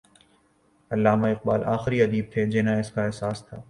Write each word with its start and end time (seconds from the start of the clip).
علامہ 0.91 1.27
اقبال 1.27 1.63
آخری 1.75 2.01
ادیب 2.01 2.25
تھے 2.33 2.45
جنہیں 2.51 2.79
اس 2.79 2.91
کا 2.91 3.05
احساس 3.05 3.45
تھا۔ 3.45 3.57